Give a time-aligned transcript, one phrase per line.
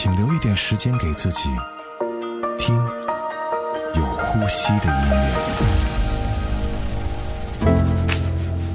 [0.00, 1.48] 请留一点时间给自己，
[2.56, 2.76] 听
[3.96, 5.26] 有呼吸的音乐。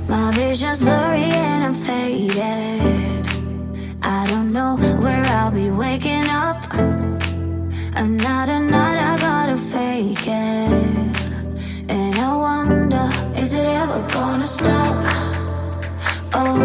[0.10, 3.26] My vision's blurry and I'm faded.
[4.02, 6.58] I don't know where I'll be waking up.
[7.96, 10.70] Another night I gotta fake it.
[11.88, 14.98] And I wonder, is it ever gonna stop?
[16.34, 16.60] Oh,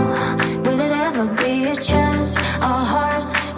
[0.64, 2.36] will it ever be a chance?
[2.60, 3.36] Our hearts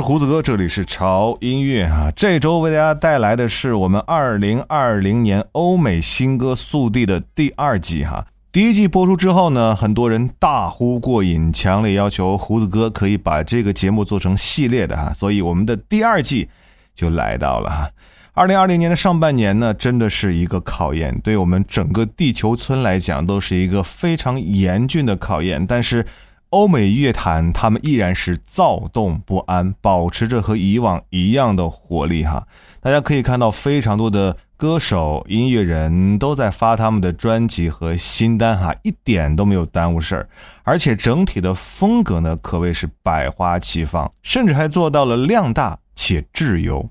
[0.00, 2.10] 胡子哥，这里是潮音乐啊。
[2.16, 8.26] 这周为大家带来的是我们二零二零年欧美新歌速递的第二季哈。
[8.50, 16.48] 第一季播出之后呢，很多人大呼过瘾，强烈要求胡子哥可以把这个节目做成系列的哈，所以我们的第二季
[16.94, 17.90] 就来到了哈。
[18.32, 26.06] 二零二零年的上半年呢，真的是一个考验，对我们整个地球村来讲都是一个非常严峻的考验，但是。
[26.50, 32.44] 欧美乐坛，他们依然是躁动不安，保持着和以往一样的活力哈。
[32.80, 40.28] 大家可以看到，非常多的歌手、音乐人都在发他们的专辑和新单哈，一点都没有耽误事儿。
[40.64, 46.90] 而且整体的风格呢，可谓是百花齐放，甚至还做到了量大且质由。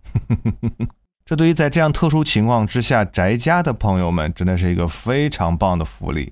[1.26, 6.31] 这对于在这样特殊情况之下宅家的朋友们，真的是一个非常棒的福利。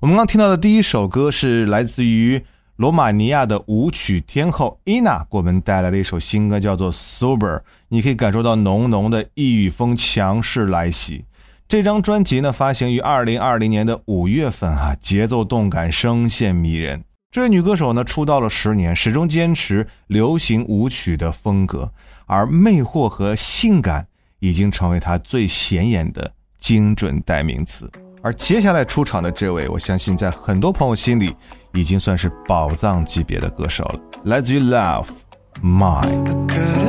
[0.00, 2.44] 我们刚听到的第一首歌是来自于。
[2.76, 7.58] 罗马尼亚的舞曲天后伊娜给我们带来了一首新歌，叫做《Sober》。
[7.88, 11.24] 你可以感受到浓浓的异域风强势来袭。
[11.68, 17.04] 这张专辑呢，发行于二零二零年的五月份，啊，节奏动感，声线迷人。
[17.30, 21.92] 这位女歌手呢，出道了十年，始终坚持流行舞曲的风格，
[22.26, 24.08] 而魅惑和性感
[24.40, 27.88] 已经成为她最显眼的精准代名词。
[28.24, 31.36] 而接下来出场的这位，我相信在很多朋友心里
[31.74, 35.08] 已经算是宝藏级别的歌手了，来自于 Love
[35.62, 36.83] Mine。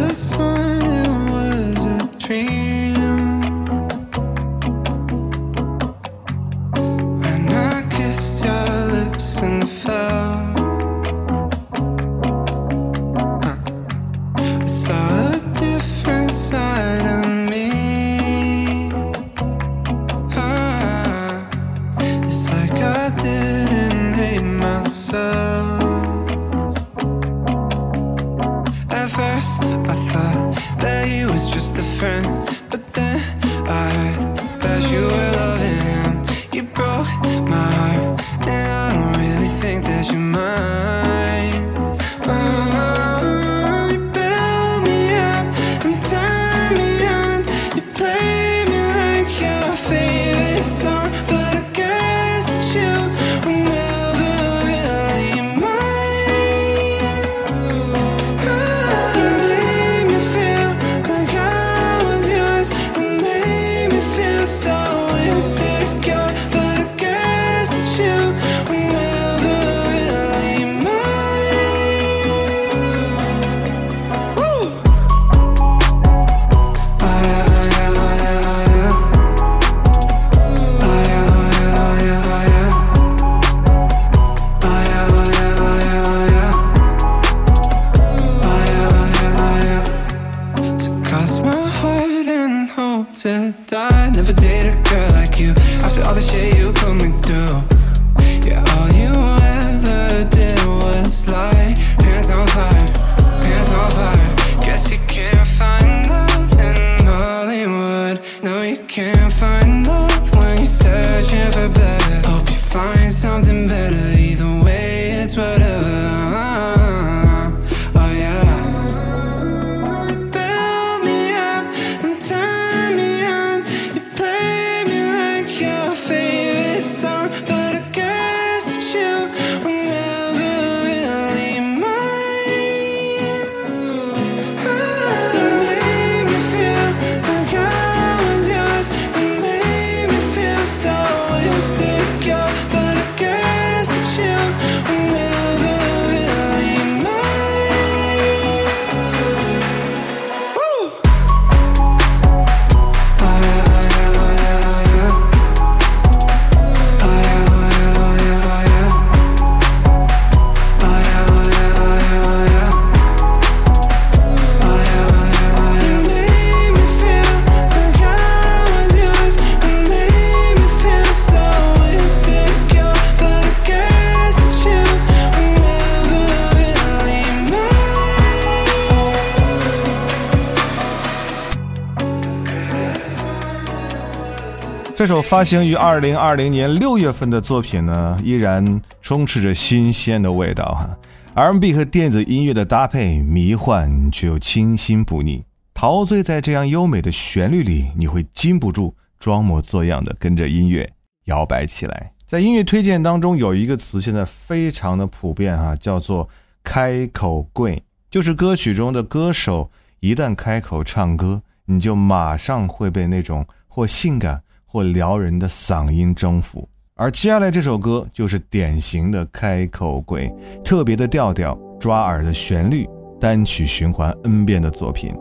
[185.06, 190.98] 这首发行于二零二零年六月份的作品呢，依然充斥着新鲜的味道哈。
[191.36, 200.90] R&B 和电子音乐的搭配，迷幻却又清新不腻，陶醉在这样优美的旋律里，你会禁不住装模作样的跟着音乐
[201.26, 202.14] 摇摆起来。
[202.26, 206.28] 在音乐推荐当中，有一个词现在非常的普遍哈，叫做
[206.66, 209.70] “开口跪”，就是歌曲中的歌手
[210.00, 214.42] 一旦开口唱歌，你就马上会被那种或性感。
[214.75, 220.33] 或撩人的嗓音征服，而接下来这首歌就是典型的开口鬼，
[220.63, 225.13] 特别的调调，抓耳的旋律，单曲循环 N 遍的作品，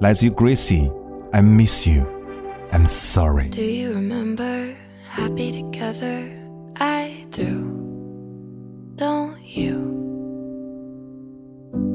[0.00, 4.70] 来自于 Gracie，I miss you，I'm sorry。Do you remember
[5.08, 6.24] happy together?
[6.74, 7.78] I do.
[8.96, 9.98] Don't you?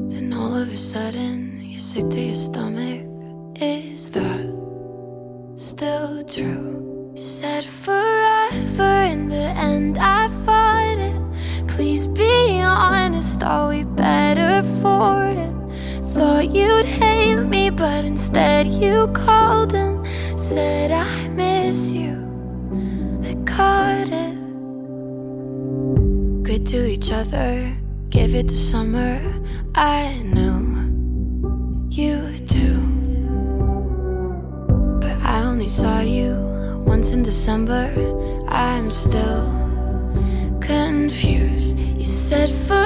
[0.08, 3.04] Then all of a sudden, you're sick to your stomach.
[3.60, 4.52] Is that
[5.56, 6.89] still true?
[7.13, 11.67] Said forever, in the end I fought it.
[11.67, 15.53] Please be honest, are we better for it?
[16.13, 20.07] Thought you'd hate me, but instead you called and
[20.39, 22.15] said I miss you.
[23.23, 24.37] I caught it.
[26.43, 27.75] Good to each other,
[28.09, 29.21] give it the summer.
[29.75, 30.70] I knew
[38.91, 41.79] I'm still confused.
[41.79, 42.80] You said forever,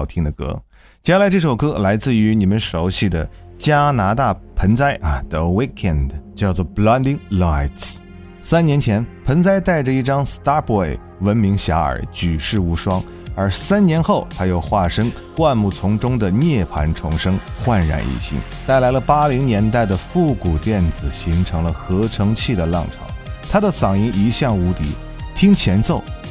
[0.00, 0.58] 好听的歌。
[1.02, 3.28] 接下来这首歌来自于你们熟悉的
[3.58, 7.96] 加拿大盆栽啊，The Weekend，叫做《Blinding Lights》。
[8.40, 13.02] 三年前，盆栽带着一张 Starboy 闻名遐迩，举世无双。
[13.36, 23.06] 而三年后，他又化身灌木丛中的涅槃重生，焕然一新，带来了八零年代的复古电子，形成了合成器的浪潮。
[23.50, 24.84] 他的嗓音一向无敌，
[25.34, 26.02] 听前奏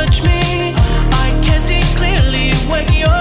[0.00, 0.72] touch me.
[1.24, 3.19] I can see clearly when you're.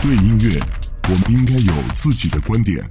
[0.00, 0.58] 对音乐，
[1.10, 2.82] 我们应该有自己的观点；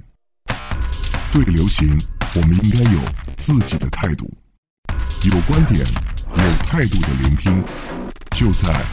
[1.32, 1.98] 对流行，
[2.36, 3.00] 我们应该有
[3.38, 4.32] 自己的态度。
[5.24, 7.63] 有观点、有态度的聆听，
[8.36, 8.84] 就在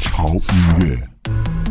[0.00, 1.63] 潮音乐。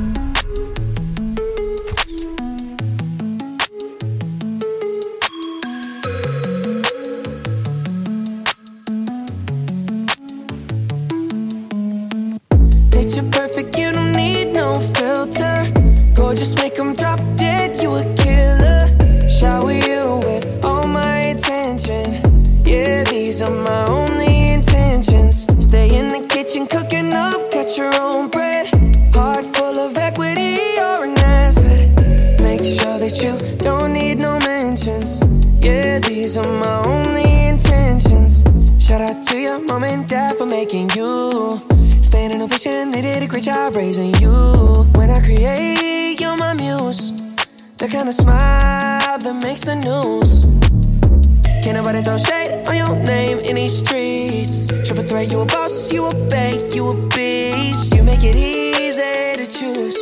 [42.44, 44.34] Staying in ovation, they did a great job raising you.
[44.96, 47.12] When I create, you're my muse.
[47.78, 50.46] The kind of smile that makes the news.
[51.64, 54.68] Can't nobody throw shade on your name in these streets.
[54.86, 57.96] Triple threat, you a boss, you a bank, you a beast.
[57.96, 59.96] You make it easy to choose.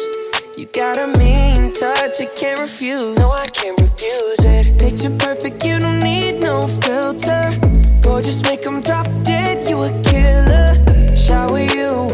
[0.57, 3.17] You got a mean touch, I can't refuse.
[3.17, 4.79] No, I can't refuse it.
[4.79, 7.53] Picture perfect, you don't need no filter.
[8.01, 10.81] Gorgeous, make 'em drop dead, you a killer.
[11.15, 12.10] Shower you with all my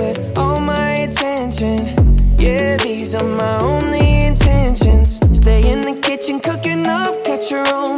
[1.57, 2.17] attention.
[2.37, 5.19] Yeah, these are my only intentions.
[5.35, 7.96] Stay in the kitchen, cooking up, cut your own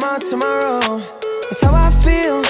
[0.00, 1.00] more tomorrow.
[1.42, 2.42] That's how I feel.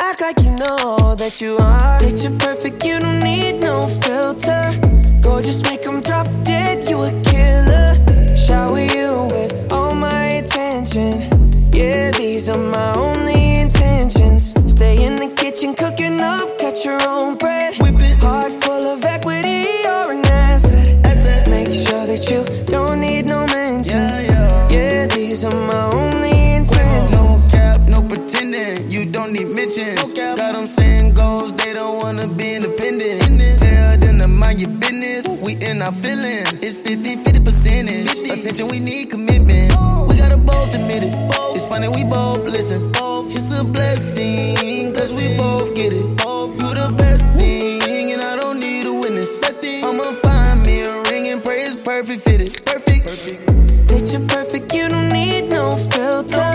[0.00, 1.98] Act like you know that you are.
[2.00, 4.62] Picture perfect, you don't need no filter.
[5.20, 7.88] Gorgeous, make 'em drop dead, you a killer.
[8.34, 11.12] Shower you with all my attention.
[11.72, 14.54] Yeah, these are my only intentions.
[14.66, 17.74] Stay in the kitchen, cooking up, cut your own bread.
[18.22, 18.61] Heart full of
[35.82, 36.62] our feelings.
[36.62, 38.10] It's 50 50 percentage.
[38.30, 39.72] Attention, we need commitment.
[40.08, 41.12] We gotta both admit it.
[41.12, 41.56] Both.
[41.56, 42.92] It's funny, we both listen.
[42.92, 43.34] Both.
[43.34, 46.02] It's a blessing, cause we both get it.
[46.02, 49.40] You the best thing, and I don't need a witness.
[49.84, 52.64] I'ma find me a ring and pray it's perfect fitted.
[52.64, 53.06] Perfect.
[53.88, 56.51] Picture perfect, you don't need no filter.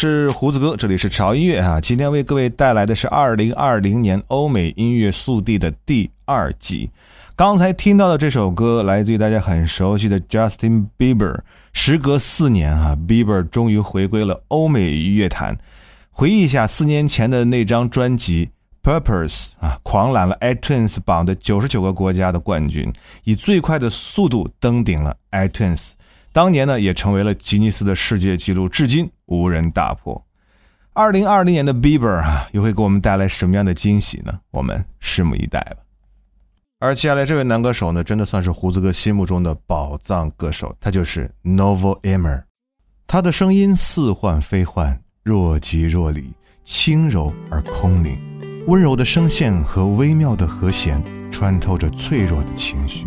[0.00, 1.80] 是胡子哥，这里是潮音乐啊。
[1.80, 6.88] 今天为各位带来的是二零二零年欧美音乐速递的第二季。
[7.34, 11.40] 刚才听到的这首歌来自于大家很熟悉的 Justin Bieber。
[11.72, 15.58] 时隔四年啊，Bieber 终于回归了欧美乐坛。
[16.12, 18.50] 回忆一下四年前的那张专辑
[18.88, 22.92] 《Purpose》啊，狂揽了 iTunes 榜的九十九个国家的冠军，
[23.24, 25.90] 以最快的速度登顶了 iTunes。
[26.32, 30.24] 当年呢，也成为了吉尼斯的世界纪录，至今无人打破。
[30.92, 34.40] 二零二零年的 Bieber 啊，又会给我们带来什么样的惊喜呢？
[34.50, 35.76] 我们拭目以待吧。
[36.80, 42.44] 而接下来这位男歌手呢，真的算是胡子哥心目中的宝藏歌手，他就是 Novo Emmer。
[43.06, 46.32] 他的声音似幻非幻，若即若离，
[46.64, 48.16] 轻柔而空灵，
[48.66, 53.06] 温柔的声线和微妙的和弦穿透着脆弱的情绪。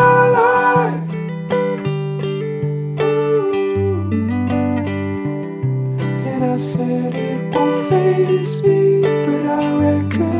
[6.43, 10.30] I said it won't phase me, but I reckon.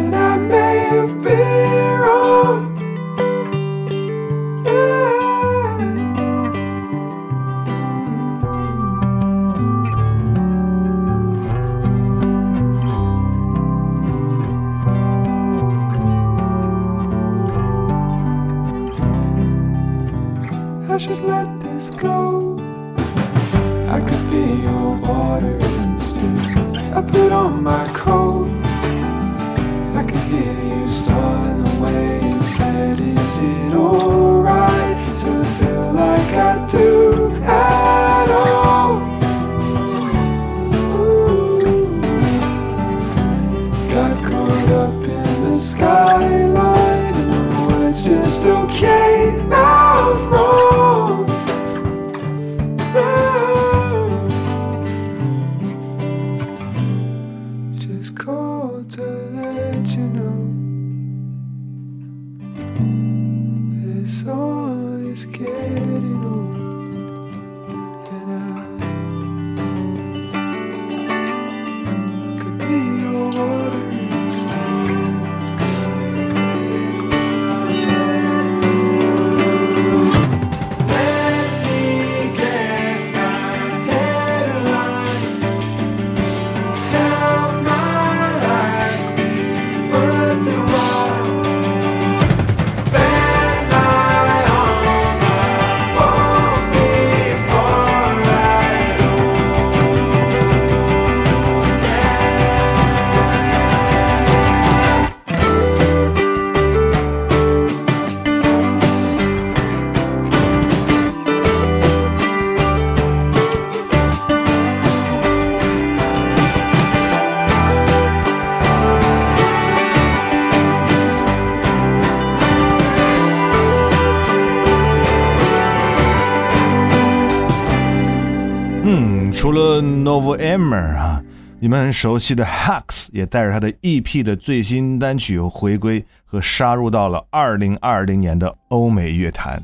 [129.41, 131.19] 除了 November 啊，
[131.60, 139.60] 你们很熟悉的 Hux 也带着他的 EP 的最新单曲回归和杀入到了2020年的欧美乐坛。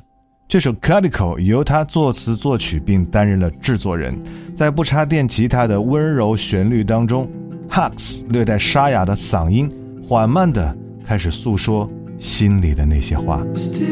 [0.48, 4.20] 这首 Calico 由他作词作曲并担任了制作人，
[4.56, 7.30] 在不插电吉他的温柔旋律当中
[7.70, 9.70] ，Hux 略带沙哑的嗓音，
[10.04, 11.88] 缓慢地开始诉说
[12.18, 13.44] 心里的那些话。
[13.44, 13.84] Wait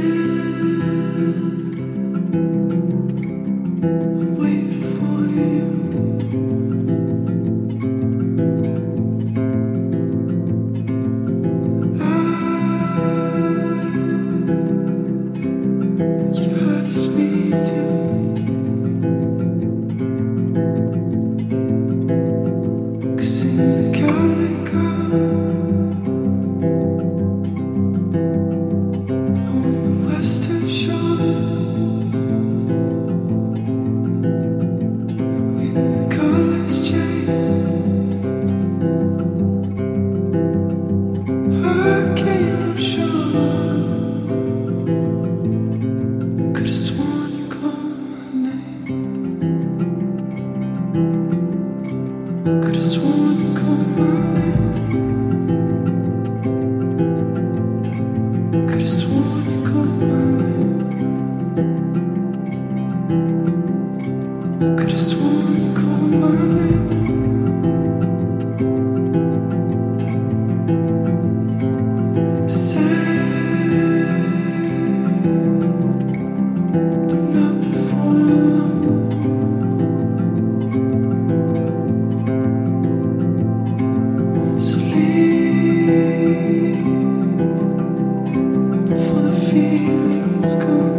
[89.77, 90.94] feelings come.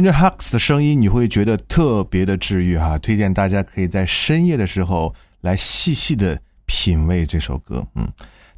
[0.00, 2.96] 听着 Hux 的声音，你会觉得特别的治愈哈。
[2.96, 7.86] 推荐大家可以在深夜的时候来细细的品味这首歌。
[7.96, 8.10] 嗯，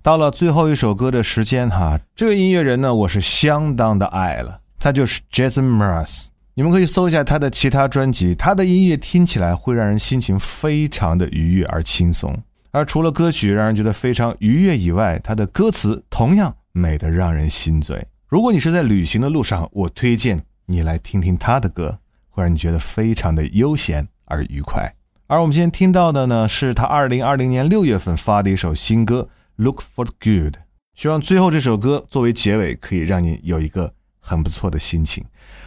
[0.02, 6.26] 到了最后一首歌的时间哈，这位音乐人呢，我是相当的爱了，他就是 Jason Mraz。
[6.54, 12.32] 你们可以搜一下他的其他专辑，他的音乐听起来会让人心情非常的愉悦而轻松。
[12.70, 18.06] 而除了歌曲让人觉得非常愉悦以外，他的歌词同样美得让人心醉。
[18.28, 21.98] 如果你是在旅行的路上，我推荐你来听听他的歌，
[22.28, 24.94] 会让你觉得非常的悠闲而愉快。
[25.26, 29.28] 而我们今天听到的呢，是他二零二零年六月份发的一首新歌
[29.62, 30.56] 《Look for Good》。
[30.94, 35.24] 希望最后这首歌作为结尾，可以让你有一个很不错的心情。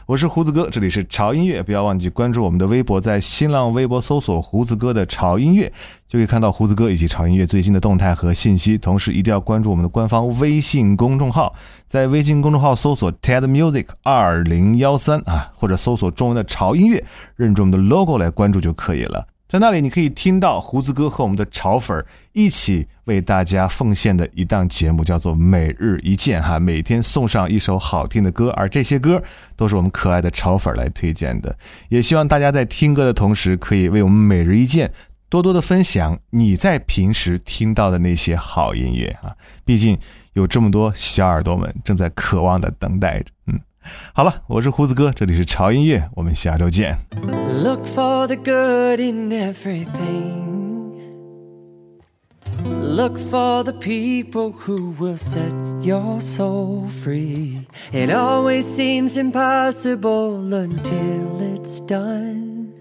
[0.07, 5.73] 我是胡子哥，这里是潮音乐，不要忘记关注我们的微博，在新浪微博搜索“胡子哥的潮音乐”，
[6.07, 8.77] 就可以看到胡子哥以及潮音乐最新的动态和信息。
[8.77, 11.55] 同时，一定要关注我们的官方微信公众号，
[11.87, 17.03] 在微信公众号搜索 “TED Music 二零幺三”啊，或者搜索中文的潮音乐，
[17.35, 19.25] 认准我们的 logo 来关注就可以了。
[19.55, 29.23] 在那里，你可以听到胡子哥和我们的潮粉儿一起为大家奉献的一档节目，叫做《每日一见》哈，每天送上一首好听的歌，而这些歌
[29.55, 31.57] 都是我们可爱的潮粉儿来推荐的。
[31.87, 34.91] 也希望大家在听歌的同时，可以为我们每日一见
[35.29, 39.97] 多多的分享你在平时听到的那些好音乐啊，毕竟
[40.33, 43.27] 有这么多小耳朵们正在渴望的等待着。
[43.47, 43.57] 嗯，
[44.12, 46.98] 好了，我是胡子哥，这里是潮音乐，我们下周见。
[47.62, 50.38] Look for the good in everything.
[52.66, 57.66] Look for the people who will set your soul free.
[57.92, 62.72] It always seems impossible until it's done.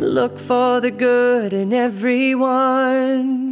[0.00, 3.43] Look for the good in everyone.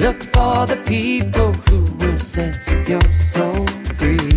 [0.00, 2.56] Look for the people who will set
[2.88, 3.66] your soul
[3.98, 4.32] free.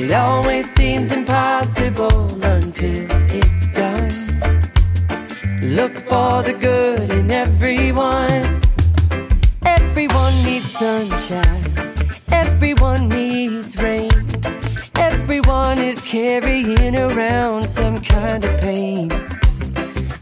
[0.00, 4.12] It always seems impossible until it's done.
[5.60, 8.62] Look for the good in everyone.
[9.66, 11.64] Everyone needs sunshine.
[12.30, 14.12] Everyone needs rain.
[14.94, 19.10] Everyone is carrying around some kind of pain.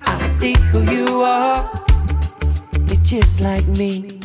[0.01, 1.71] I see who you are.
[2.89, 4.18] You're just like me.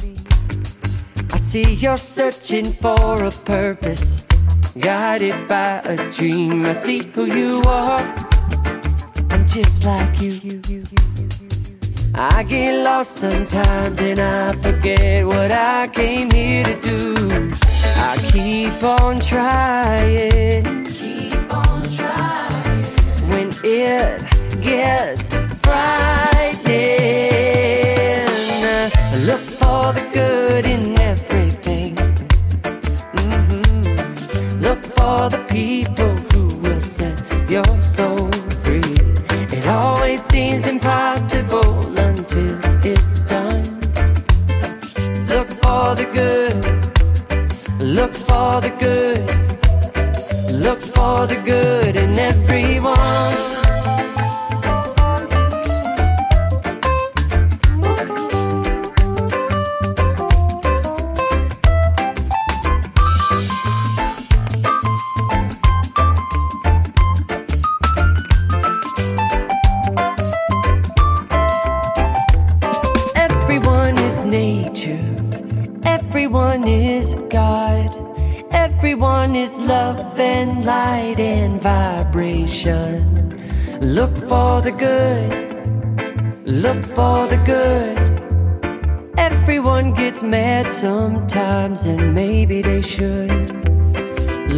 [1.53, 4.25] See you're searching for a purpose,
[4.79, 6.65] guided by a dream.
[6.65, 8.01] I see who you are.
[9.29, 10.33] I'm just like you.
[12.15, 17.13] I get lost sometimes and I forget what I came here to do.
[17.97, 20.63] I keep on trying.
[20.85, 22.83] Keep on trying.
[23.29, 24.25] When it
[24.63, 25.29] gets
[25.61, 26.32] frightening,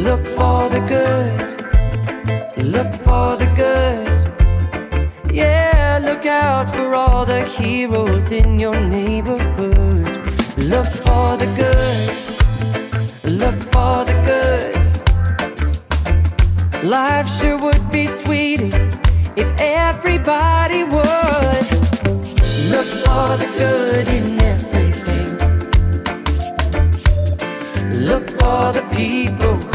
[0.04, 1.40] Look for the good.
[2.58, 5.34] Look for the good.
[5.34, 10.18] Yeah, look out for all the heroes in your neighborhood.
[10.58, 12.10] Look for the good.
[13.40, 14.76] Look for the good.
[16.84, 18.68] Life sure would be sweeter
[19.38, 21.66] if everybody would.
[22.70, 25.38] Look for the good in everything.
[28.06, 29.75] Look for the people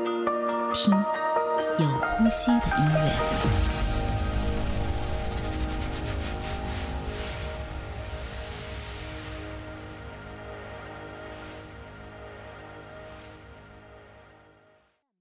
[0.73, 0.93] 听
[1.79, 3.80] 有呼吸的音乐。